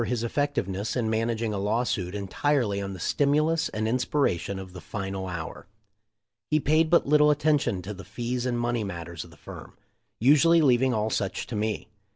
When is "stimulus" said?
2.99-3.69